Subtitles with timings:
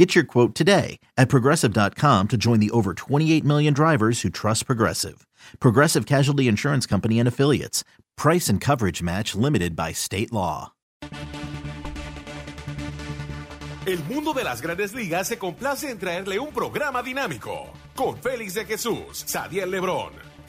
[0.00, 4.64] Get your quote today at progressive.com to join the over 28 million drivers who trust
[4.64, 5.26] Progressive.
[5.60, 7.84] Progressive Casualty Insurance Company and Affiliates.
[8.16, 10.72] Price and coverage match limited by state law.
[13.86, 18.54] El mundo de las grandes ligas se complace en traerle un programa dinámico con Félix
[18.54, 20.12] de Jesús, Sadiel Lebrón,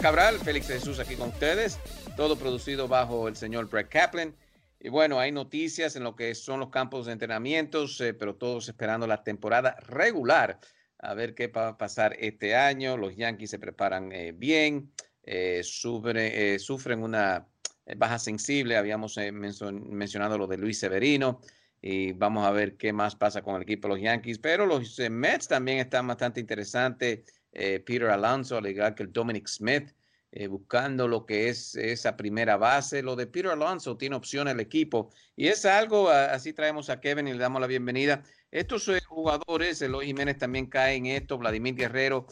[0.00, 1.78] Cabral, Félix Jesús aquí con ustedes,
[2.16, 4.34] todo producido bajo el señor Brett Kaplan.
[4.78, 8.68] Y bueno, hay noticias en lo que son los campos de entrenamientos, eh, pero todos
[8.68, 10.60] esperando la temporada regular,
[10.98, 12.96] a ver qué va a pasar este año.
[12.96, 14.92] Los Yankees se preparan eh, bien,
[15.24, 17.48] eh, sufren una
[17.96, 21.40] baja sensible, habíamos mencionado lo de Luis Severino,
[21.80, 24.98] y vamos a ver qué más pasa con el equipo de los Yankees, pero los
[25.10, 29.90] Mets también están bastante interesantes eh, Peter Alonso, al igual que el Dominic Smith,
[30.30, 33.02] eh, buscando lo que es esa primera base.
[33.02, 37.28] Lo de Peter Alonso tiene opción el equipo y es algo, así traemos a Kevin
[37.28, 38.22] y le damos la bienvenida.
[38.50, 42.26] Estos eh, jugadores, Eloy Jiménez también cae en esto, Vladimir Guerrero,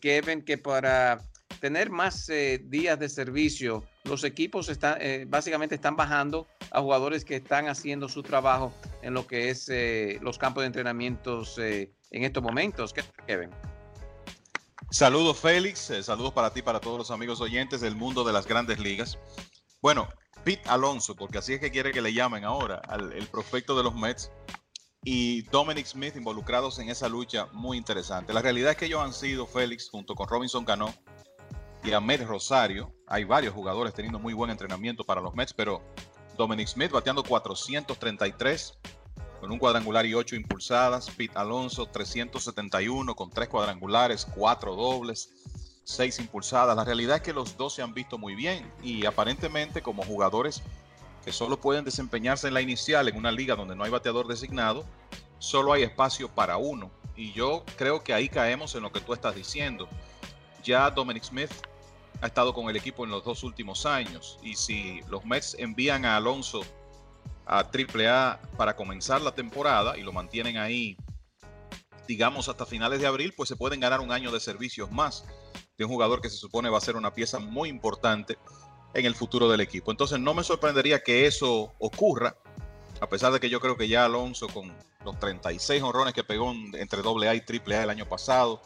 [0.00, 1.20] Kevin, que para
[1.60, 2.30] tener más
[2.64, 4.98] días de servicio, los equipos están,
[5.28, 9.70] básicamente están bajando a jugadores que están haciendo su trabajo en lo que es
[10.20, 12.92] los campos de entrenamientos en estos momentos.
[12.92, 13.50] ¿Qué Kevin?
[14.94, 18.46] Saludos Félix, eh, saludos para ti, para todos los amigos oyentes del mundo de las
[18.46, 19.18] grandes ligas.
[19.82, 20.06] Bueno,
[20.44, 23.82] Pete Alonso, porque así es que quiere que le llamen ahora, al, el prospecto de
[23.82, 24.30] los Mets,
[25.02, 28.32] y Dominic Smith involucrados en esa lucha muy interesante.
[28.32, 30.94] La realidad es que ellos han sido, Félix, junto con Robinson Cano
[31.82, 35.82] y Ahmed Rosario, hay varios jugadores teniendo muy buen entrenamiento para los Mets, pero
[36.36, 38.78] Dominic Smith bateando 433,
[39.44, 41.10] con un cuadrangular y ocho impulsadas.
[41.10, 45.34] Pete Alonso 371 con tres cuadrangulares, cuatro dobles,
[45.84, 46.74] seis impulsadas.
[46.74, 50.62] La realidad es que los dos se han visto muy bien y aparentemente como jugadores
[51.26, 54.86] que solo pueden desempeñarse en la inicial en una liga donde no hay bateador designado,
[55.40, 56.90] solo hay espacio para uno.
[57.14, 59.90] Y yo creo que ahí caemos en lo que tú estás diciendo.
[60.62, 61.52] Ya Dominic Smith
[62.22, 66.06] ha estado con el equipo en los dos últimos años y si los Mets envían
[66.06, 66.62] a Alonso
[67.46, 70.96] a AAA para comenzar la temporada y lo mantienen ahí,
[72.06, 75.24] digamos, hasta finales de abril, pues se pueden ganar un año de servicios más
[75.76, 78.38] de un jugador que se supone va a ser una pieza muy importante
[78.94, 79.90] en el futuro del equipo.
[79.90, 82.36] Entonces no me sorprendería que eso ocurra,
[83.00, 84.72] a pesar de que yo creo que ya Alonso con
[85.04, 88.62] los 36 honrones que pegó entre AA y AAA el año pasado,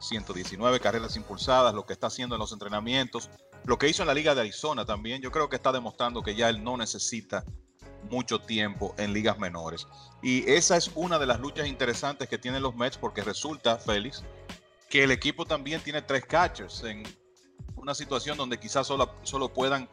[0.00, 3.30] 119 carreras impulsadas, lo que está haciendo en los entrenamientos,
[3.64, 6.34] lo que hizo en la Liga de Arizona también, yo creo que está demostrando que
[6.34, 7.44] ya él no necesita
[8.10, 9.86] mucho tiempo en ligas menores.
[10.22, 14.22] Y esa es una de las luchas interesantes que tienen los Mets porque resulta, Félix,
[14.88, 17.02] que el equipo también tiene tres catchers en
[17.76, 19.88] una situación donde quizás solo, solo puedan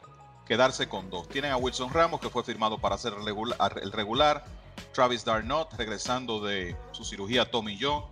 [0.45, 1.27] quedarse con dos.
[1.27, 4.45] Tienen a Wilson Ramos, que fue firmado para ser el regular,
[4.93, 8.05] Travis Darnot, regresando de su cirugía Tommy John,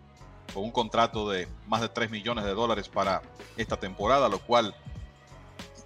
[0.54, 3.22] con un contrato de más de 3 millones de dólares para
[3.58, 4.76] esta temporada, lo cual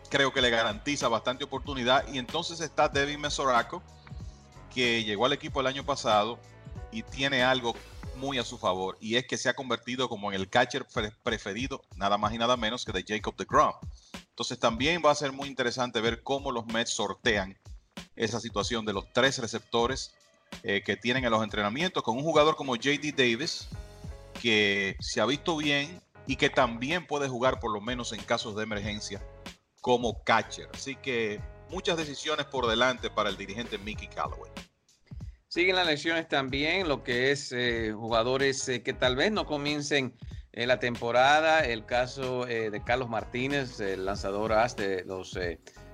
[0.10, 2.06] creo que le garantiza bastante oportunidad.
[2.12, 3.82] Y entonces está Devin Mesoraco,
[4.74, 6.40] que llegó al equipo el año pasado
[6.92, 7.76] y tiene algo
[8.16, 10.86] muy a su favor y es que se ha convertido como en el catcher
[11.24, 13.74] preferido nada más y nada menos que de Jacob DeGrom.
[14.30, 17.58] Entonces también va a ser muy interesante ver cómo los Mets sortean
[18.16, 20.14] esa situación de los tres receptores
[20.64, 23.68] eh, que tienen en los entrenamientos con un jugador como JD Davis
[24.42, 28.56] que se ha visto bien y que también puede jugar por lo menos en casos
[28.56, 29.22] de emergencia
[29.82, 30.70] como catcher.
[30.74, 34.52] Así que muchas decisiones por delante para el dirigente Mickey Callaway.
[35.48, 40.14] Siguen las lesiones también, lo que es eh, jugadores eh, que tal vez no comiencen
[40.52, 41.66] en la temporada.
[41.66, 45.36] El caso de Carlos Martínez, el lanzador de los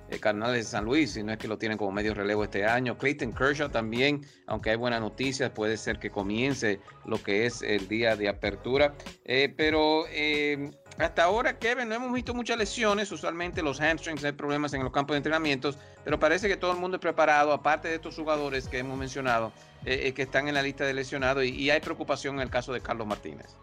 [0.08, 2.64] eh, Cardenales de San Luis, si no es que lo tienen como medio relevo este
[2.64, 2.96] año.
[2.96, 7.88] Clayton Kershaw también, aunque hay buenas noticias, puede ser que comience lo que es el
[7.88, 8.94] día de apertura.
[9.24, 13.10] Eh, pero eh, hasta ahora, Kevin, no hemos visto muchas lesiones.
[13.12, 16.78] Usualmente los hamstrings hay problemas en los campos de entrenamientos, pero parece que todo el
[16.78, 19.52] mundo es preparado, aparte de estos jugadores que hemos mencionado,
[19.84, 22.80] que están en la lista de lesionados, y, y hay preocupación en el caso de
[22.80, 23.56] Carlos Martínez.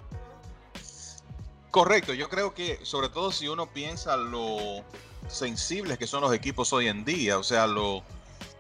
[1.72, 4.84] Correcto, yo creo que sobre todo si uno piensa lo
[5.28, 8.04] sensibles que son los equipos hoy en día, o sea, lo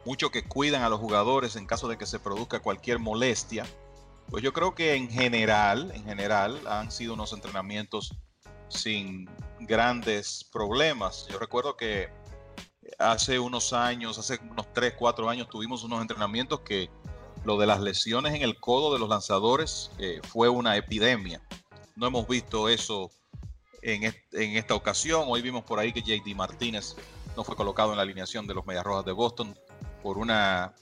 [0.05, 3.65] mucho que cuidan a los jugadores en caso de que se produzca cualquier molestia.
[4.29, 8.15] Pues yo creo que en general, en general han sido unos entrenamientos
[8.73, 9.29] sin
[9.61, 11.27] grandes problemas.
[11.29, 12.09] Yo recuerdo que
[12.99, 16.89] hace unos años, hace unos 3, 4 años tuvimos unos entrenamientos que
[17.43, 21.41] lo de las lesiones en el codo de los lanzadores eh, fue una epidemia.
[21.95, 23.11] No hemos visto eso
[23.81, 25.25] en, esta ocasión.
[25.27, 26.95] Hoy vimos por ahí que JD Martínez
[27.35, 29.57] no fue colocado en la alineación de los Medias Rojas de Boston
[30.01, 30.73] por una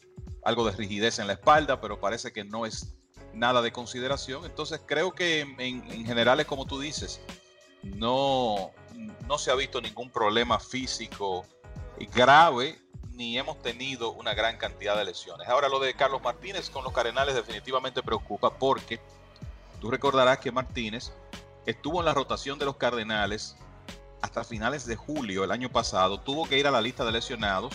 [0.44, 2.96] algo de rigidez en la espalda, pero parece que no es
[3.34, 4.46] nada de consideración.
[4.46, 7.22] Entonces creo que en, general es como tú dices,
[7.84, 8.72] no,
[9.28, 11.46] no se ha visto ningún problema físico
[12.14, 12.80] grave
[13.14, 15.48] ni hemos tenido una gran cantidad de lesiones.
[15.48, 19.00] Ahora lo de Carlos Martínez con los Cardenales definitivamente preocupa porque
[19.80, 21.12] tú recordarás que Martínez
[21.66, 23.56] estuvo en la rotación de los Cardenales
[24.22, 26.20] hasta finales de julio el año pasado.
[26.20, 27.74] Tuvo que ir a la lista de lesionados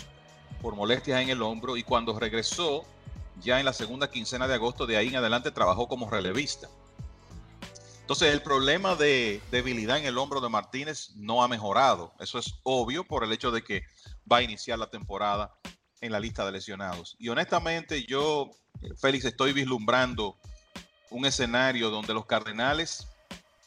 [0.60, 2.84] por molestias en el hombro y cuando regresó,
[3.40, 6.68] ya en la segunda quincena de agosto, de ahí en adelante trabajó como relevista.
[8.06, 12.14] Entonces el problema de debilidad en el hombro de Martínez no ha mejorado.
[12.20, 13.82] Eso es obvio por el hecho de que
[14.30, 15.52] va a iniciar la temporada
[16.00, 17.16] en la lista de lesionados.
[17.18, 18.52] Y honestamente yo,
[19.00, 20.36] Félix, estoy vislumbrando
[21.10, 23.08] un escenario donde los Cardenales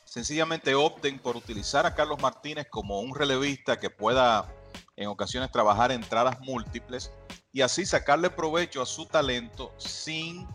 [0.05, 4.49] sencillamente opten por utilizar a Carlos Martínez como un relevista que pueda
[4.95, 7.11] en ocasiones trabajar entradas múltiples
[7.51, 10.47] y así sacarle provecho a su talento sin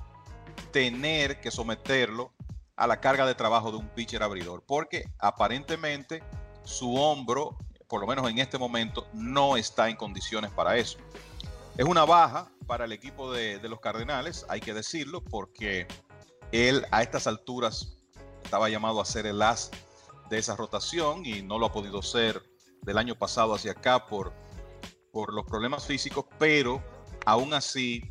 [0.73, 2.33] tener que someterlo
[2.77, 6.23] a la carga de trabajo de un pitcher abridor, porque aparentemente
[6.65, 7.57] su hombro,
[7.89, 10.99] por lo menos en este momento, no está en condiciones para eso.
[11.77, 15.87] Es una baja para el equipo de, de los Cardenales, hay que decirlo, porque
[16.53, 17.97] él a estas alturas
[18.43, 19.71] estaba llamado a ser el as
[20.31, 22.43] de esa rotación y no lo ha podido ser
[22.83, 24.33] del año pasado hacia acá por,
[25.13, 26.83] por los problemas físicos, pero
[27.27, 28.03] aún así,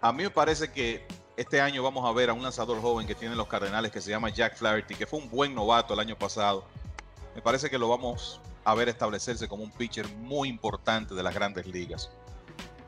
[0.00, 1.06] a mí me parece que
[1.40, 4.10] este año vamos a ver a un lanzador joven que tiene los Cardenales que se
[4.10, 6.66] llama Jack Flaherty, que fue un buen novato el año pasado.
[7.34, 11.34] Me parece que lo vamos a ver establecerse como un pitcher muy importante de las
[11.34, 12.10] grandes ligas.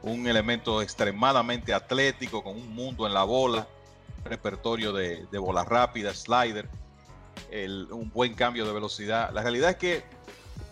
[0.02, 3.66] Un elemento extremadamente atlético, con un mundo en la bola
[4.22, 6.68] repertorio de, de bolas rápidas, slider,
[7.90, 9.32] un buen cambio de velocidad.
[9.32, 10.04] La realidad es que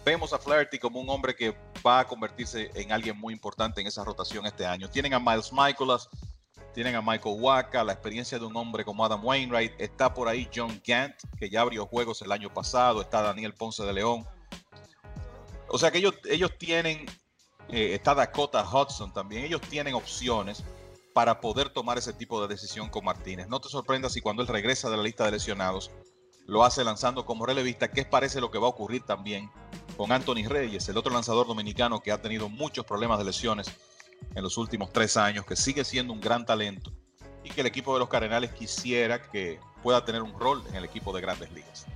[0.05, 3.87] vemos a Flaherty como un hombre que va a convertirse en alguien muy importante en
[3.87, 4.91] esa rotación este año.
[4.91, 6.11] Tienen a Miles Michaelas,
[6.73, 9.73] tienen a Michael Waka, la experiencia de un hombre como Adam Wainwright.
[9.79, 13.01] Está por ahí John Gant, que ya abrió juegos el año pasado.
[13.01, 14.27] Está Daniel Ponce de León.
[15.69, 16.15] O sea que ellos,
[16.59, 17.07] tienen,
[17.69, 19.45] eh, está Dakota Hudson también.
[19.45, 20.65] Ellos tienen opciones
[21.13, 23.49] para poder tomar ese tipo de decisión con Martínez.
[23.49, 25.91] No te sorprendas si cuando él regresa de la lista de lesionados
[26.47, 29.51] lo hace lanzando como relevista, que parece lo que va a ocurrir también
[29.97, 33.71] con Anthony Reyes, el otro lanzador dominicano que ha tenido muchos problemas de lesiones
[34.35, 36.93] en los últimos tres años, que sigue siendo un gran talento
[37.45, 40.85] y que el equipo de los Cardenales quisiera que pueda tener un rol en el
[40.85, 41.87] equipo de grandes ligas.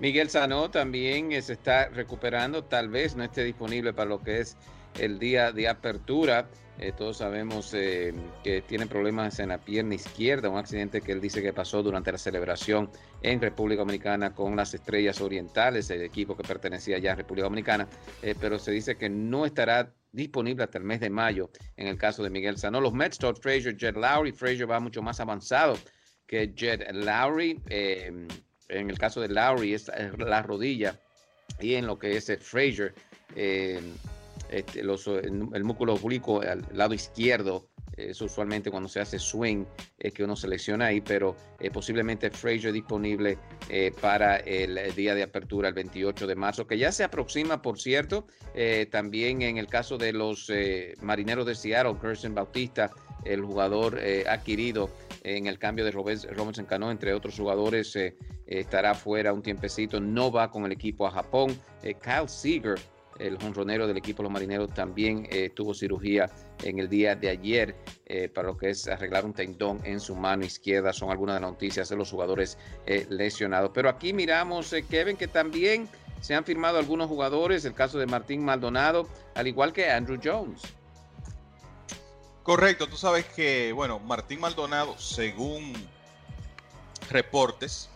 [0.00, 4.56] Miguel Sanó también se está recuperando, tal vez no esté disponible para lo que es
[4.98, 6.48] el día de apertura.
[6.78, 11.20] Eh, todos sabemos eh, que tiene problemas en la pierna izquierda, un accidente que él
[11.20, 12.90] dice que pasó durante la celebración
[13.22, 17.86] en República Dominicana con las Estrellas Orientales, el equipo que pertenecía ya a República Dominicana,
[18.22, 21.98] eh, pero se dice que no estará disponible hasta el mes de mayo en el
[21.98, 22.80] caso de Miguel Sano.
[22.80, 25.76] Los Mets, Todd Frazier, Jet Lowry, Frazier va mucho más avanzado
[26.26, 27.60] que Jet Lowry.
[27.68, 30.98] en el caso de Lowry es la rodilla
[31.60, 32.94] y en lo que es el Frazier.
[34.50, 37.68] Este, el, músculo oblicuo al lado izquierdo.
[37.96, 39.64] Es usualmente cuando se hace swing
[39.98, 45.22] es que uno selecciona ahí, pero eh, posiblemente Frazier disponible eh, para el, día de
[45.22, 48.26] apertura, el 28 de marzo, que ya se aproxima, por cierto.
[48.54, 50.50] Eh, también en el caso de los
[51.00, 52.90] marineros de Seattle, Kirsten Bautista,
[53.24, 53.98] el jugador
[54.28, 54.90] adquirido
[55.22, 57.96] en el cambio de Robinson Cano, entre otros jugadores,
[58.46, 61.58] estará fuera un tiempecito, no va con el equipo a Japón.
[61.82, 62.78] Kyle Seager
[63.18, 66.30] el jonronero del equipo Los Marineros, también eh, tuvo cirugía
[66.62, 70.14] en el día de ayer eh, para lo que es arreglar un tendón en su
[70.14, 70.92] mano izquierda.
[70.92, 73.70] Son algunas de las noticias de los jugadores eh, lesionados.
[73.74, 75.88] Pero aquí miramos, Kevin, que también
[76.20, 80.62] se han firmado algunos jugadores, el caso de Martín Maldonado, al igual que Andrew Jones.
[82.42, 85.72] Correcto, tú sabes que, bueno, Martín Maldonado, según
[87.10, 87.88] reportes,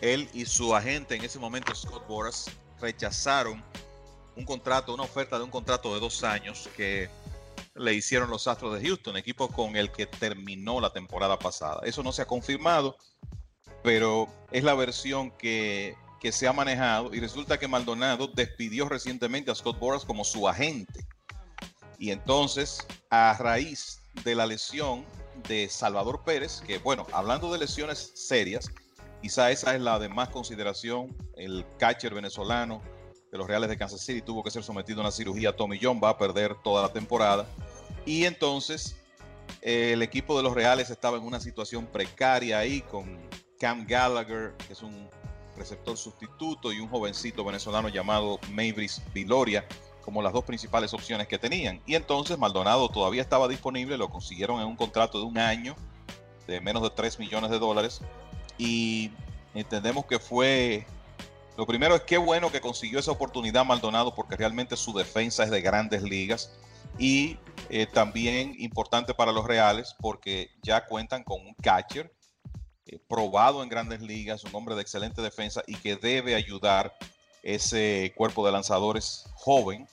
[0.00, 3.62] él y su agente en ese momento, Scott Boras, rechazaron
[4.36, 7.08] un contrato, una oferta de un contrato de dos años que
[7.74, 11.80] le hicieron los Astros de Houston, equipo con el que terminó la temporada pasada.
[11.84, 12.96] Eso no se ha confirmado,
[13.82, 19.50] pero es la versión que, que se ha manejado y resulta que Maldonado despidió recientemente
[19.50, 21.06] a Scott Boras como su agente.
[21.98, 25.04] Y entonces, a raíz de la lesión
[25.48, 28.70] de Salvador Pérez, que bueno, hablando de lesiones serias,
[29.22, 32.82] quizá esa es la de más consideración, el catcher venezolano
[33.36, 36.00] de los Reales de Kansas City tuvo que ser sometido a una cirugía, Tommy John
[36.02, 37.46] va a perder toda la temporada.
[38.06, 38.96] Y entonces
[39.60, 43.18] el equipo de los Reales estaba en una situación precaria ahí con
[43.58, 45.08] Cam Gallagher, que es un
[45.56, 49.66] receptor sustituto, y un jovencito venezolano llamado Mavis Viloria
[50.02, 51.82] como las dos principales opciones que tenían.
[51.84, 55.74] Y entonces Maldonado todavía estaba disponible, lo consiguieron en un contrato de un año
[56.46, 58.00] de menos de 3 millones de dólares.
[58.56, 59.10] Y
[59.52, 60.86] entendemos que fue
[61.56, 65.50] lo primero es qué bueno que consiguió esa oportunidad Maldonado porque realmente su defensa es
[65.50, 66.52] de grandes ligas
[66.98, 67.38] y
[67.70, 72.12] eh, también importante para los Reales porque ya cuentan con un catcher
[72.86, 76.94] eh, probado en grandes ligas, un hombre de excelente defensa y que debe ayudar
[77.42, 79.86] ese cuerpo de lanzadores joven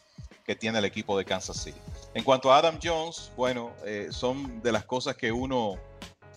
[0.46, 1.80] que tiene el equipo de Kansas City.
[2.14, 5.78] En cuanto a Adam Jones, bueno, eh, son de las cosas que uno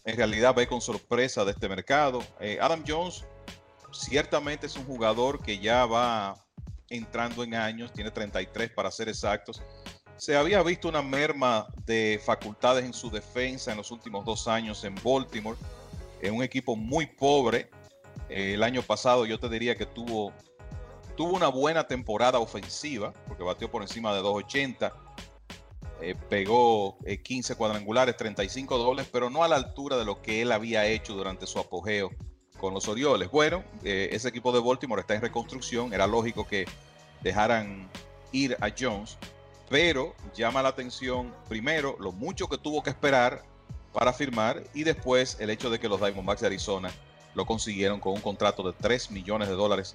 [0.04, 2.22] en realidad ve con sorpresa de este mercado.
[2.60, 3.24] Adam Jones
[3.92, 6.36] ciertamente es un jugador que ya va
[6.88, 9.62] entrando en años, tiene 33 para ser exactos.
[10.16, 14.82] Se había visto una merma de facultades en su defensa en los últimos dos años
[14.84, 15.58] en Baltimore,
[16.22, 17.70] en un equipo muy pobre.
[18.28, 20.32] Eh, el año pasado yo te diría que tuvo,
[21.16, 24.92] tuvo una buena temporada ofensiva, porque batió por encima de 280,
[26.00, 30.42] eh, pegó 15 eh, cuadrangulares, 35 dobles, pero no a la altura de lo que
[30.42, 32.10] él había hecho durante su apogeo
[32.58, 33.30] con los Orioles.
[33.30, 36.66] Bueno, eh, ese equipo de Baltimore está en reconstrucción, era lógico que
[37.22, 37.88] dejaran
[38.32, 39.18] ir a Jones,
[39.68, 43.42] pero llama la atención primero lo mucho que tuvo que esperar
[43.92, 46.90] para firmar y después el hecho de que los Diamondbacks de Arizona
[47.34, 49.94] lo consiguieron con un contrato de 3 millones de dólares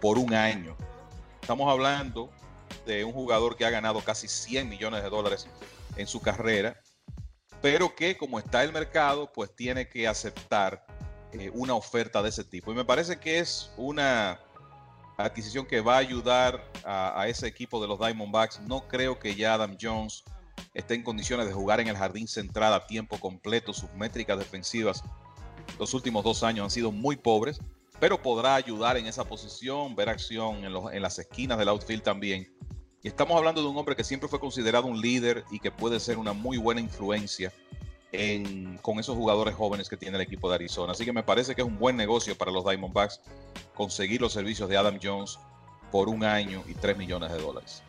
[0.00, 0.76] por un año.
[1.40, 2.30] Estamos hablando
[2.86, 5.46] de un jugador que ha ganado casi 100 millones de dólares
[5.96, 6.80] en su carrera,
[7.60, 10.86] pero que como está el mercado, pues tiene que aceptar
[11.32, 12.72] eh, una oferta de ese tipo.
[12.72, 14.40] Y me parece que es una
[15.16, 18.60] adquisición que va a ayudar a, ese equipo de los Diamondbacks.
[18.60, 20.24] No creo que ya Adam Jones
[20.74, 23.72] esté en condiciones de jugar en el jardín central a tiempo completo.
[23.72, 25.02] Sus métricas defensivas
[25.78, 27.60] los últimos dos años han sido muy pobres,
[27.98, 32.52] pero podrá ayudar en esa posición, ver acción en, en las esquinas del outfield también.
[33.02, 36.00] Y estamos hablando de un hombre que siempre fue considerado un líder y que puede
[36.00, 37.52] ser una muy buena influencia
[38.82, 40.92] con esos jugadores jóvenes que tiene el equipo de Arizona.
[40.92, 43.20] Así que me parece que es un buen negocio para los Diamondbacks
[43.74, 45.38] conseguir los servicios de Adam Jones
[45.90, 47.82] por un año y 3 millones de dólares.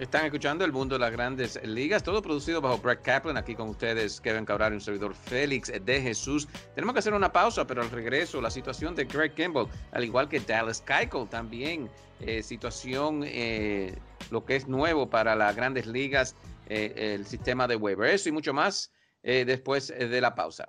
[0.00, 3.68] Están escuchando el mundo de las grandes ligas, todo producido bajo Brett Kaplan, aquí con
[3.68, 6.48] ustedes Kevin Cabral y un servidor Félix de Jesús.
[6.74, 10.26] Tenemos que hacer una pausa, pero al regreso la situación de Greg Kimball, al igual
[10.26, 11.90] que Dallas Keuchel también,
[12.20, 13.94] eh, situación, eh,
[14.30, 16.34] lo que es nuevo para las grandes ligas,
[16.70, 18.90] eh, el sistema de waiver, eso y mucho más
[19.22, 20.68] eh, después eh, de la pausa.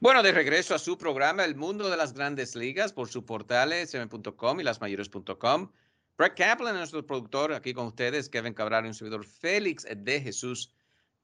[0.00, 3.72] Bueno, de regreso a su programa El Mundo de las Grandes Ligas por su portal
[3.72, 5.72] sm.com y lasmayores.com.
[6.16, 10.72] Brett Kaplan, nuestro productor, aquí con ustedes, Kevin Cabral y un servidor Félix de Jesús.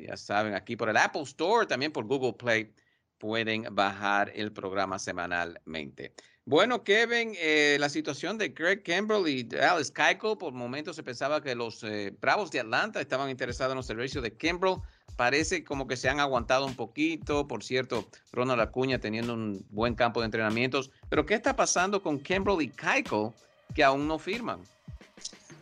[0.01, 2.75] Ya saben, aquí por el Apple Store, también por Google Play,
[3.19, 6.13] pueden bajar el programa semanalmente.
[6.45, 11.41] Bueno, Kevin, eh, la situación de Greg Campbell y Alice Keuchel, por momentos se pensaba
[11.41, 14.81] que los eh, Bravos de Atlanta estaban interesados en los servicios de Campbell
[15.17, 17.47] parece como que se han aguantado un poquito.
[17.47, 20.91] Por cierto, Ronald Acuña teniendo un buen campo de entrenamientos.
[21.09, 23.35] Pero ¿qué está pasando con Kimbrel y Keiko
[23.75, 24.61] que aún no firman?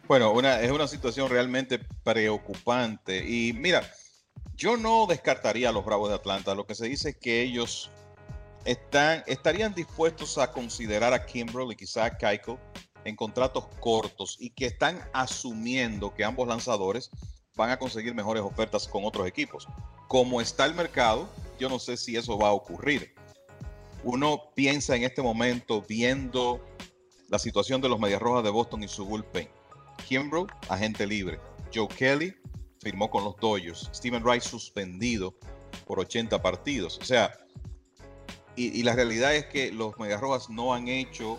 [0.08, 3.24] Bueno, es una situación realmente preocupante.
[3.26, 3.82] Y mira,
[4.56, 6.54] Yo no descartaría a los Bravos de Atlanta.
[6.54, 7.90] Lo que se dice es que ellos
[8.64, 12.58] están, estarían dispuestos a considerar a Kimbrell y quizá a Keiko
[13.04, 17.10] en contratos cortos y que están asumiendo que ambos lanzadores
[17.56, 19.68] van a conseguir mejores ofertas con otros equipos.
[20.08, 21.28] Como está el mercado,
[21.58, 23.14] yo no sé si eso va a ocurrir.
[24.04, 26.60] Uno piensa en este momento viendo
[27.28, 29.48] la situación de los Medias Rojas de Boston y su bullpen.
[30.06, 31.40] Kimbrough, agente libre.
[31.72, 32.34] Joe Kelly
[32.80, 33.88] firmó con los Dodgers.
[33.94, 35.34] Steven Wright suspendido
[35.86, 36.98] por 80 partidos.
[37.00, 37.32] O sea,
[38.56, 41.38] y, la realidad es que los Medias Rojas no han hecho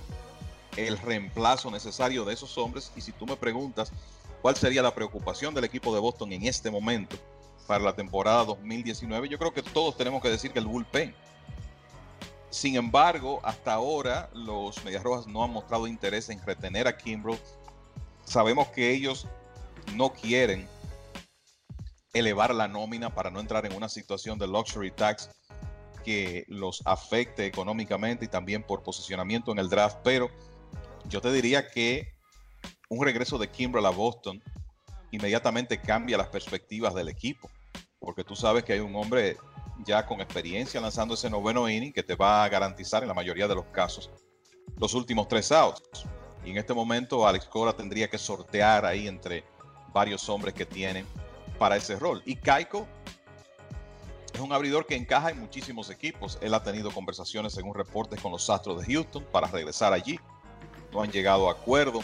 [0.77, 2.91] el reemplazo necesario de esos hombres.
[2.96, 3.91] Y si tú me preguntas
[4.44, 7.16] cuál sería la preocupación del equipo de Boston en este momento
[7.66, 11.16] para la temporada 2019, yo creo que todos tenemos que decir que el bullpen.
[12.50, 17.40] Sin embargo, hasta ahora los Medias Rojas no han mostrado interés en retener a Kimbrough.
[18.26, 19.28] Sabemos que ellos
[19.96, 20.68] no quieren
[22.12, 25.30] elevar la nómina para no entrar en una situación de luxury tax
[26.04, 30.30] que los afecte económicamente y también por posicionamiento en el draft, pero
[31.08, 32.12] yo te diría que
[32.94, 34.42] un regreso de Kimbrel a Boston
[35.12, 37.50] inmediatamente cambia las perspectivas del equipo,
[38.00, 39.38] porque tú sabes que hay un hombre
[39.86, 43.48] ya con experiencia lanzando ese noveno inning que te va a garantizar en la mayoría
[43.48, 44.10] de los casos
[44.78, 46.06] los últimos tres outs.
[46.46, 49.44] Y en este momento Alex Cora tendría que sortear ahí entre
[49.94, 51.06] varios hombres que tienen
[51.58, 52.22] para ese rol.
[52.26, 52.88] Y Kaiko
[54.34, 56.38] es un abridor que encaja en muchísimos equipos.
[56.42, 60.20] Él ha tenido conversaciones, según reportes, con los Astros de Houston para regresar allí.
[60.92, 62.02] No han llegado a acuerdo.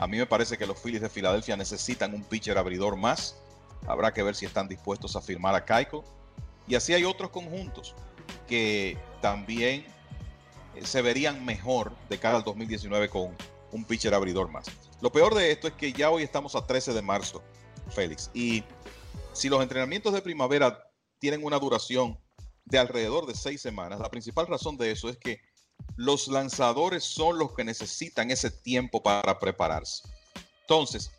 [0.00, 3.36] A mí me parece que los Phillies de Filadelfia necesitan un pitcher abridor más.
[3.86, 6.04] Habrá que ver si están dispuestos a firmar a Kaiko.
[6.68, 7.94] Y así hay otros conjuntos
[8.46, 9.84] que también
[10.74, 13.36] eh, se verían mejor de cara al 2019 con
[13.72, 14.66] un pitcher abridor más.
[15.00, 17.42] Lo peor de esto es que ya hoy estamos a 13 de marzo,
[17.90, 18.30] Félix.
[18.34, 18.62] Y
[19.32, 20.88] si los entrenamientos de primavera
[21.18, 22.18] tienen una duración
[22.64, 23.98] de alrededor de seis semanas.
[23.98, 25.40] La principal razón de eso es que
[25.96, 30.08] los lanzadores son los que necesitan ese tiempo para prepararse.
[30.60, 31.10] Entonces,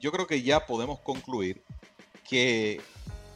[0.00, 1.62] yo creo que ya podemos concluir
[2.28, 2.80] que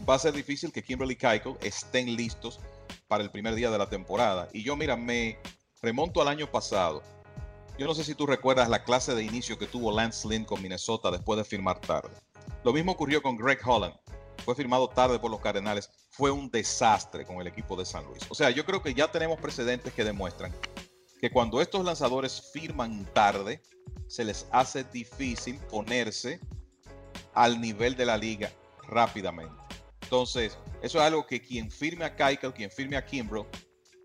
[0.09, 2.61] va a ser difícil que Kimberly Keiko estén listos
[3.09, 4.49] para el primer día de la temporada.
[4.53, 5.39] Y yo, mira, me
[5.83, 7.03] remonto al año pasado.
[7.79, 10.63] Yo no sé si tú recuerdas la clase de inicio que tuvo Lance Lynn con
[10.63, 12.11] Minnesota después de firmar tarde.
[12.65, 13.95] Lo mismo ocurrió con Greg Holland
[14.47, 18.23] fue firmado tarde por los Cardenales, fue un desastre con el equipo de San Luis.
[18.29, 20.55] O sea, yo creo que ya tenemos precedentes que demuestran
[21.21, 23.61] que cuando estos lanzadores firman tarde,
[24.07, 26.39] se les hace difícil ponerse
[27.35, 28.53] al nivel de la liga
[28.87, 29.53] rápidamente.
[30.03, 33.49] Entonces, eso es algo que quien firme a Keikel, quien firme a Kimbrough,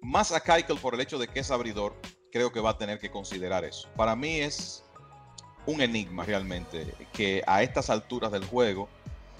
[0.01, 1.95] más a Keikel por el hecho de que es abridor,
[2.31, 3.87] creo que va a tener que considerar eso.
[3.95, 4.83] Para mí es
[5.67, 8.89] un enigma realmente que a estas alturas del juego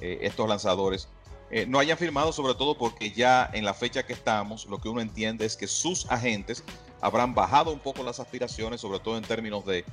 [0.01, 1.07] eh, estos lanzadores
[1.51, 4.87] eh, no hayan firmado, sobre todo porque ya en la fecha que estamos, lo que
[4.87, 6.63] uno entiende es que sus agentes
[7.01, 9.83] habrán bajado un poco las aspiraciones, sobre todo en términos de,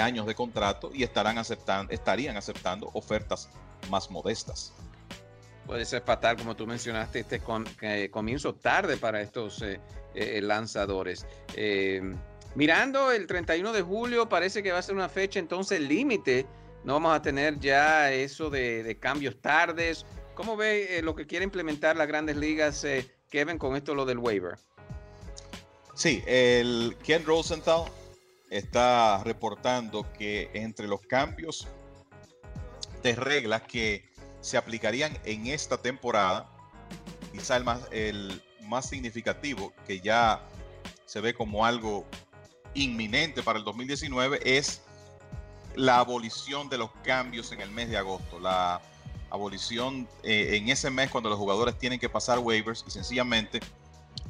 [0.00, 3.48] años de contrato, y estarán aceptando, estarían aceptando ofertas
[3.88, 4.72] más modestas.
[5.66, 7.40] Puede ser fatal, como tú mencionaste, este
[8.10, 11.26] comienzo tarde para estos eh, lanzadores.
[12.54, 16.46] mirando el 31 de julio, parece que va a ser una fecha entonces límite
[16.84, 20.06] no vamos a tener ya eso de, cambios tardes.
[20.34, 24.06] ¿Cómo ve eh, lo que quiere implementar las grandes ligas, eh, Kevin, con esto lo
[24.06, 24.58] del waiver?
[25.94, 27.84] Sí, el Ken Rosenthal
[28.48, 31.68] está reportando que entre los cambios
[33.02, 34.08] de reglas que
[34.40, 36.50] se aplicarían en esta temporada,
[37.32, 40.42] quizá el más, el más significativo, que ya
[41.04, 42.06] se ve como algo
[42.72, 44.82] inminente para el 2019, es
[45.74, 48.80] la abolición de los cambios en el mes de agosto, la
[49.30, 53.60] abolición eh, en ese mes cuando los jugadores tienen que pasar waivers y sencillamente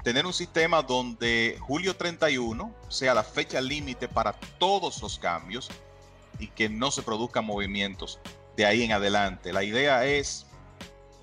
[0.03, 5.68] tener un sistema donde julio 31 sea la fecha límite para todos los cambios
[6.38, 8.18] y que no se produzcan movimientos
[8.57, 9.53] de ahí en adelante.
[9.53, 10.46] La idea es,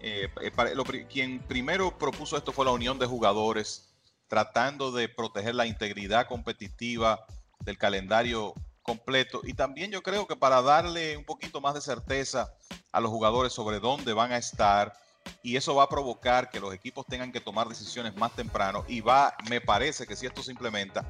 [0.02, 3.90] eh, eh, quien primero propuso esto fue la unión de jugadores,
[4.28, 7.26] tratando de proteger la integridad competitiva
[7.62, 8.54] del calendario
[8.88, 9.42] completo.
[9.44, 12.54] Y también yo creo que para darle un poquito más de certeza
[12.94, 14.94] a los jugadores sobre dónde van a estar,
[15.44, 18.86] y eso va a provocar que los equipos tengan que tomar decisiones más temprano.
[18.88, 21.06] Y va, me parece que si esto se implementa,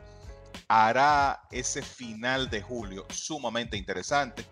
[0.67, 4.43] hará ese final de julio sumamente interesante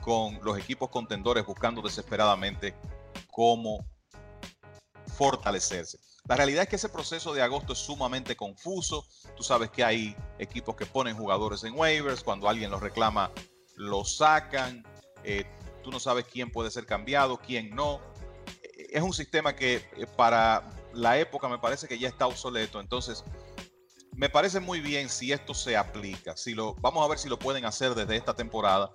[0.00, 2.74] con los equipos contendores buscando desesperadamente
[3.30, 3.84] cómo
[5.06, 5.98] fortalecerse.
[6.28, 9.06] La realidad es que ese proceso de agosto es sumamente confuso.
[9.36, 13.32] Tú sabes que hay equipos que ponen jugadores en waivers, cuando alguien los reclama,
[13.74, 14.84] los sacan.
[15.24, 15.44] Eh,
[15.82, 18.00] tú no sabes quién puede ser cambiado, quién no.
[18.62, 22.78] Eh, es un sistema que eh, para la época me parece que ya está obsoleto.
[22.78, 23.24] Entonces,
[24.16, 26.36] me parece muy bien si esto se aplica.
[26.36, 28.90] Si lo, vamos a ver si lo pueden hacer desde esta temporada.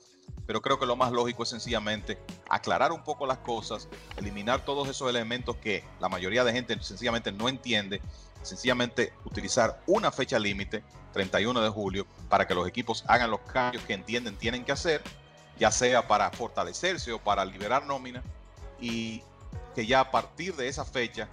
[0.45, 2.17] Pero creo que lo más lógico es sencillamente
[2.49, 7.31] aclarar un poco las cosas, eliminar todos esos elementos que la mayoría de gente sencillamente
[7.31, 8.01] no entiende.
[8.43, 13.83] Sencillamente utilizar una fecha límite, 31 de julio, para que los equipos hagan los cambios
[13.83, 15.01] que entienden tienen que hacer,
[15.57, 18.23] ya sea para fortalecerse o para liberar nómina.
[18.79, 19.23] Y
[19.75, 21.27] que ya a partir de esa fecha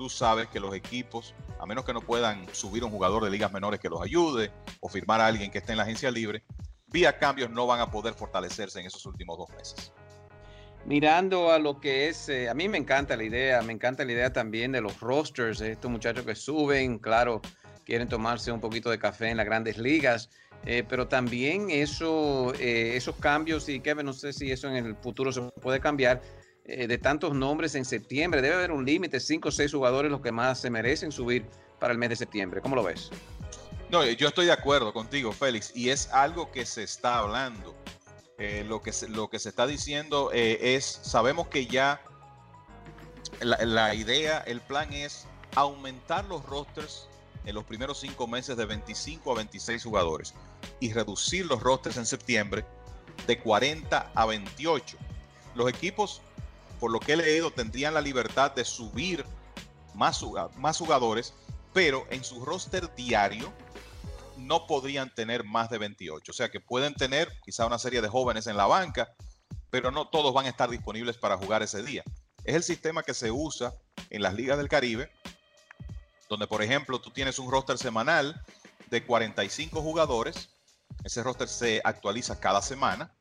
[0.00, 3.52] tú sabes que los equipos, a menos que no puedan subir un jugador de ligas
[3.52, 6.42] menores que los ayude o firmar a alguien que esté en la agencia libre,
[6.86, 9.92] vía cambios no van a poder fortalecerse en esos últimos dos meses.
[10.86, 14.12] Mirando a lo que es, eh, a mí me encanta la idea, me encanta la
[14.12, 17.42] idea también de los rosters, estos muchachos que suben, claro,
[17.84, 20.30] quieren tomarse un poquito de café en las grandes ligas,
[20.64, 24.96] eh, pero también eso, eh, esos cambios, y Kevin, no sé si eso en el
[24.96, 26.22] futuro se puede cambiar,
[26.70, 28.40] eh, de tantos nombres en septiembre.
[28.40, 31.44] Debe haber un límite, cinco o seis jugadores los que más se merecen subir
[31.78, 32.60] para el mes de septiembre.
[32.60, 33.10] ¿Cómo lo ves?
[33.90, 37.74] No, yo estoy de acuerdo contigo, Félix, y es algo que se está hablando.
[38.38, 42.00] Eh, lo, que se, lo que se está diciendo eh, es, sabemos que ya
[43.40, 47.06] la, la, idea, el plan es aumentar los rosters
[47.44, 50.34] en los primeros cinco meses de 25 a 26 jugadores
[50.78, 52.64] y reducir los rosters en septiembre
[53.26, 54.96] de 40 a 28.
[55.54, 56.22] Los equipos
[56.80, 59.24] por lo que he leído, tendrían la libertad de subir
[59.94, 60.18] más,
[60.78, 61.34] jugadores,
[61.74, 63.52] pero en su roster diario
[64.38, 66.32] no podrían tener más de 28.
[66.32, 69.14] O sea que pueden tener quizá una serie de jóvenes en la banca,
[69.68, 72.02] pero no todos van a estar disponibles para jugar ese día.
[72.44, 73.74] Es el sistema que se usa
[74.08, 75.12] en las ligas del Caribe,
[76.30, 78.42] donde por ejemplo tú tienes un roster semanal
[78.88, 80.48] de 45 jugadores,
[81.04, 83.14] ese roster se actualiza cada semana,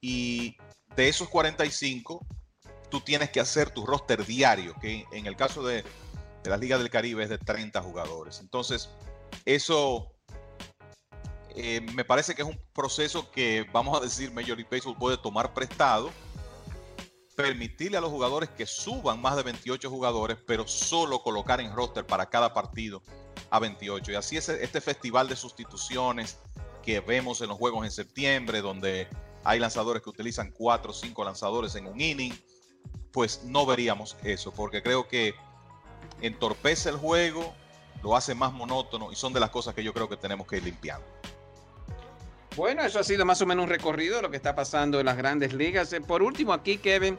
[0.00, 0.56] y
[0.96, 2.26] de esos 45,
[2.90, 5.84] tú tienes que hacer tu roster diario, que en el caso de,
[6.42, 8.40] de las ligas del Caribe es de 30 jugadores.
[8.40, 8.90] Entonces,
[9.44, 10.12] eso
[11.54, 15.16] eh, me parece que es un proceso que, vamos a decir, Major League Baseball puede
[15.18, 16.10] tomar prestado,
[17.36, 22.06] permitirle a los jugadores que suban más de 28 jugadores, pero solo colocar en roster
[22.06, 23.02] para cada partido
[23.50, 24.12] a 28.
[24.12, 26.38] Y así es este festival de sustituciones
[26.82, 29.08] que vemos en los juegos en septiembre, donde
[29.42, 32.34] hay lanzadores que utilizan 4 o 5 lanzadores en un inning
[33.12, 35.34] pues no veríamos eso, porque creo que
[36.20, 37.54] entorpece el juego,
[38.02, 40.58] lo hace más monótono y son de las cosas que yo creo que tenemos que
[40.58, 41.06] ir limpiando.
[42.56, 45.06] Bueno, eso ha sido más o menos un recorrido de lo que está pasando en
[45.06, 45.92] las grandes ligas.
[45.92, 47.16] Eh, por último, aquí, Kevin,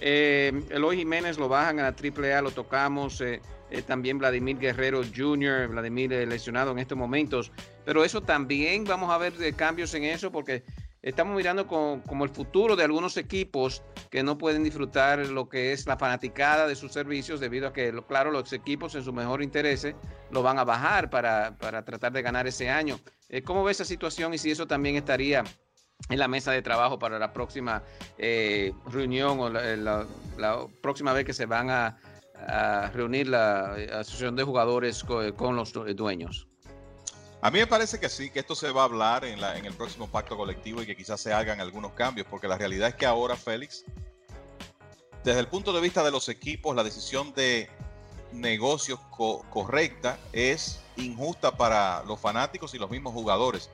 [0.00, 3.20] eh, Eloy Jiménez lo bajan a la AAA, lo tocamos.
[3.20, 7.52] Eh, eh, también Vladimir Guerrero Jr., Vladimir lesionado en estos momentos.
[7.84, 10.64] Pero eso también vamos a ver cambios en eso porque
[11.02, 15.86] estamos mirando como el futuro de algunos equipos que no pueden disfrutar lo que es
[15.86, 19.86] la fanaticada de sus servicios debido a que, claro, los equipos en su mejor interés
[20.30, 22.98] lo van a bajar para, tratar de ganar ese año.
[23.28, 25.44] Eh, ¿Cómo ve esa situación y si eso también estaría
[26.08, 27.82] en la mesa de trabajo para la próxima
[28.18, 30.06] eh, reunión o la,
[30.82, 31.96] próxima vez que se van a,
[32.94, 36.49] reunir la Asociación de Jugadores con los dueños?
[37.42, 39.64] A mí me parece que sí, que esto se va a hablar en, la, en
[39.64, 42.94] el próximo pacto colectivo y que quizás se hagan algunos cambios, porque la realidad es
[42.94, 43.84] que ahora, Félix,
[45.24, 47.70] desde el punto de vista de los equipos, la decisión de
[48.32, 49.00] negocios
[49.50, 53.70] correcta es injusta para los fanáticos y los mismos jugadores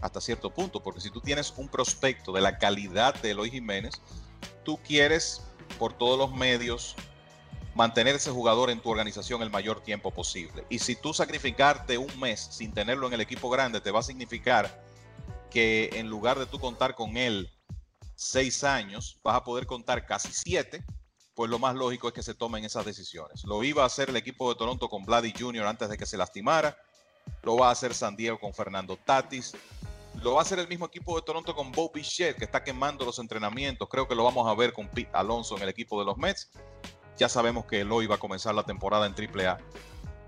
[0.00, 3.94] hasta cierto punto, porque si tú tienes un prospecto de la calidad de Eloy Jiménez,
[4.64, 5.42] tú quieres
[5.78, 6.94] por todos los medios
[7.74, 10.64] mantener ese jugador en tu organización el mayor tiempo posible.
[10.68, 14.02] Y si tú sacrificarte un mes sin tenerlo en el equipo grande, te va a
[14.02, 14.82] significar
[15.50, 17.50] que en lugar de tú contar con él
[18.14, 20.84] seis años, vas a poder contar casi siete,
[21.34, 23.44] pues lo más lógico es que se tomen esas decisiones.
[23.44, 25.66] Lo iba a hacer el equipo de Toronto con Vladdy Jr.
[25.66, 26.76] antes de que se lastimara,
[27.42, 29.54] lo va a hacer San Diego con Fernando Tatis,
[30.22, 33.04] lo va a hacer el mismo equipo de Toronto con Bo Bichette, que está quemando
[33.04, 33.88] los entrenamientos.
[33.88, 36.50] Creo que lo vamos a ver con Pete Alonso en el equipo de los Mets
[37.18, 39.58] ya sabemos que Eloy va a comenzar la temporada en AAA.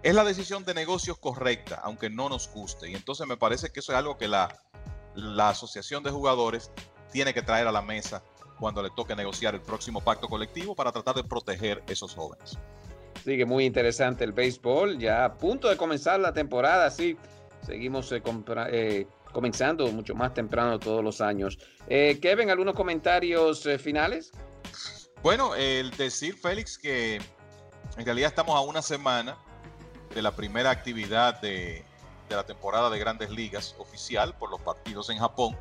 [0.02, 2.90] Es la decisión de negocios correcta, aunque no nos guste.
[2.90, 4.48] Y entonces me parece que eso es algo que la,
[5.14, 6.70] la asociación de jugadores
[7.12, 8.22] tiene que traer a la mesa
[8.58, 12.58] cuando le toque negociar el próximo pacto colectivo para tratar de proteger esos jóvenes.
[13.24, 17.16] Sigue muy interesante el béisbol, ya a punto de comenzar la temporada, sí,
[17.62, 18.22] seguimos eh,
[18.70, 21.58] eh, comenzando mucho más temprano todos los años.
[21.86, 24.32] Eh, Kevin, ¿algunos comentarios finales?
[25.22, 29.36] Bueno, el decir, Félix, que en realidad estamos a una semana
[30.14, 31.84] de la primera actividad de,
[32.30, 35.58] la temporada de grandes ligas oficial por los partidos en Japón,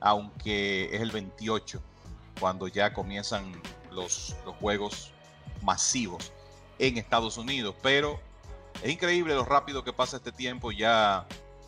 [0.00, 1.82] aunque es el 28
[2.40, 5.12] cuando ya comienzan los, los juegos
[5.60, 6.32] masivos
[6.78, 7.74] en Estados Unidos.
[7.82, 8.18] Pero
[8.82, 10.72] es increíble lo rápido que pasa este tiempo.
[10.72, 11.26] Ya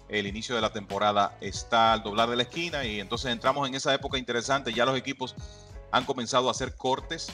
[0.08, 3.74] el inicio de la temporada está al doblar de la esquina y entonces entramos en
[3.74, 4.72] esa época interesante.
[4.72, 5.34] Ya los equipos
[5.92, 7.32] han comenzado a hacer cortes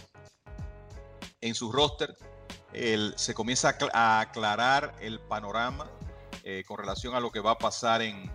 [1.40, 2.16] en su roster.
[3.16, 5.90] se comienza a aclarar el panorama
[6.48, 8.30] eh, con relación a lo que va a pasar en,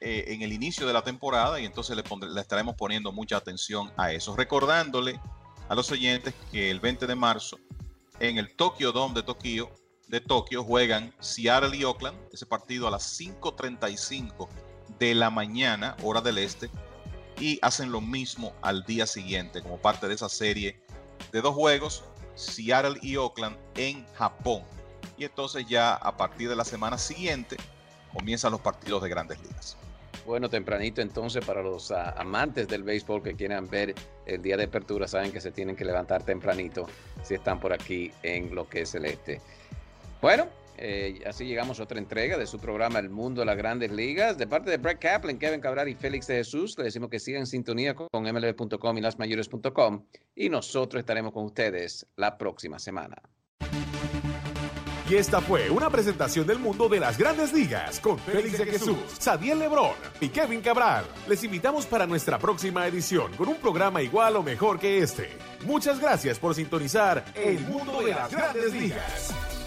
[0.00, 2.04] eh, en el inicio de la temporada y entonces le,
[2.40, 4.36] estaremos poniendo mucha atención a eso.
[4.36, 5.18] Recordándole
[5.68, 7.58] a los oyentes que el 20 de marzo
[8.20, 9.70] en el Tokyo Dome de Tokio,
[10.08, 14.48] de Tokio juegan Seattle y Oakland, ese partido a las 5.35
[14.98, 16.70] de la mañana, hora del este,
[17.40, 20.80] y hacen lo mismo al día siguiente como parte de esa serie
[21.32, 24.62] de dos juegos, Seattle y Oakland en Japón.
[25.16, 27.56] Y entonces ya a partir de la semana siguiente
[28.12, 29.76] comienzan los partidos de grandes ligas.
[30.26, 33.94] Bueno, tempranito entonces para los ah, amantes del béisbol que quieran ver
[34.26, 36.86] el día de apertura, saben que se tienen que levantar tempranito
[37.22, 39.40] si están por aquí en lo que es el este.
[40.20, 40.46] Bueno,
[40.78, 44.38] eh, así llegamos a otra entrega de su programa El Mundo de las Grandes Ligas.
[44.38, 47.40] De parte de Brett Kaplan, Kevin Cabral y Félix de Jesús, le decimos que sigan
[47.40, 53.20] en sintonía con mlb.com y lasmayores.com y nosotros estaremos con ustedes la próxima semana.
[55.08, 58.98] Y esta fue una presentación del mundo de las grandes ligas con Félix de Jesús,
[59.18, 61.06] Sadiel Lebrón y Kevin Cabral.
[61.26, 65.30] Les invitamos para nuestra próxima edición con un programa igual o mejor que este.
[65.64, 69.57] Muchas gracias por sintonizar El mundo de las grandes ligas.